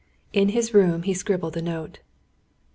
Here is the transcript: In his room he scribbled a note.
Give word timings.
In 0.33 0.49
his 0.49 0.73
room 0.73 1.03
he 1.03 1.13
scribbled 1.13 1.55
a 1.55 1.61
note. 1.61 1.99